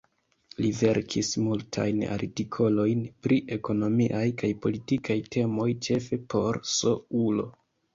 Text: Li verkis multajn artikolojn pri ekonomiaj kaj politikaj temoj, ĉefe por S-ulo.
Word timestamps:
Li 0.65 0.69
verkis 0.77 1.29
multajn 1.47 2.01
artikolojn 2.15 3.05
pri 3.27 3.39
ekonomiaj 3.59 4.25
kaj 4.43 4.53
politikaj 4.67 5.23
temoj, 5.39 5.71
ĉefe 5.91 6.25
por 6.37 6.65
S-ulo. 6.79 7.53